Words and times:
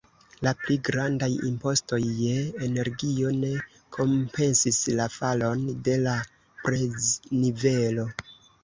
La 0.45 0.51
pli 0.61 0.77
grandaj 0.87 1.29
impostoj 1.49 1.99
je 2.23 2.39
energio 2.69 3.35
ne 3.43 3.53
kompensis 3.99 4.83
la 5.03 5.09
falon 5.21 5.65
de 5.91 6.03
la 6.09 6.19
preznivelo. 6.67 8.13